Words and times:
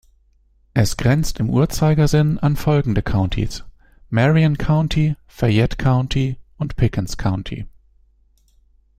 Es 0.73 0.97
grenzt 0.97 1.39
im 1.39 1.51
Uhrzeigersinn 1.51 2.39
an 2.39 2.55
folgende 2.55 3.03
Countys: 3.03 3.65
Marion 4.09 4.57
County, 4.57 5.15
Fayette 5.27 5.75
County 5.77 6.37
und 6.57 6.75
Pickens 6.75 7.17
County. 7.17 7.67